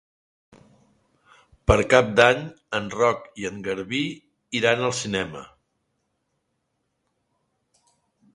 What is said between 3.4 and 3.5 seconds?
i